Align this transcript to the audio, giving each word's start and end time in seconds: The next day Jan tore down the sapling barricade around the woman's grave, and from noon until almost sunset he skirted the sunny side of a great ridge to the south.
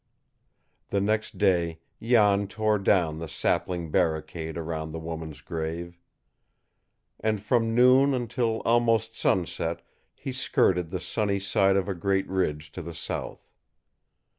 The 0.87 0.99
next 0.99 1.37
day 1.37 1.79
Jan 2.01 2.47
tore 2.47 2.79
down 2.79 3.19
the 3.19 3.27
sapling 3.27 3.91
barricade 3.91 4.57
around 4.57 4.93
the 4.93 4.99
woman's 4.99 5.41
grave, 5.41 5.99
and 7.19 7.39
from 7.39 7.75
noon 7.75 8.15
until 8.15 8.63
almost 8.65 9.15
sunset 9.15 9.83
he 10.15 10.31
skirted 10.31 10.89
the 10.89 10.99
sunny 10.99 11.39
side 11.39 11.75
of 11.75 11.87
a 11.87 11.93
great 11.93 12.27
ridge 12.27 12.71
to 12.71 12.81
the 12.81 12.95
south. 12.95 13.47